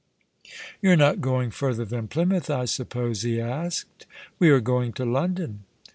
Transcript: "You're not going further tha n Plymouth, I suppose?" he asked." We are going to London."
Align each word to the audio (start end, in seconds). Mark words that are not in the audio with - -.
"You're 0.81 0.95
not 0.97 1.21
going 1.21 1.51
further 1.51 1.85
tha 1.85 1.97
n 1.97 2.07
Plymouth, 2.07 2.49
I 2.49 2.65
suppose?" 2.65 3.21
he 3.21 3.39
asked." 3.39 4.07
We 4.39 4.49
are 4.49 4.59
going 4.59 4.93
to 4.93 5.05
London." 5.05 5.65